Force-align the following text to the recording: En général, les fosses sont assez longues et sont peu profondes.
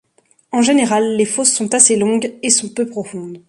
En 0.51 0.63
général, 0.63 1.15
les 1.15 1.27
fosses 1.27 1.53
sont 1.53 1.75
assez 1.75 1.95
longues 1.95 2.33
et 2.41 2.49
sont 2.49 2.69
peu 2.73 2.87
profondes. 2.87 3.39